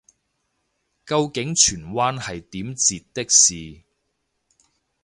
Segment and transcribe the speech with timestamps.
[1.05, 3.83] 究竟荃灣係點截的士